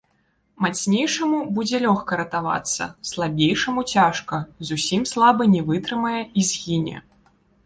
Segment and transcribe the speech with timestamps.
[0.65, 6.97] Мацнейшаму будзе лёгка ратавацца, слабейшаму цяжка, зусім слабы не вытрымае і згіне.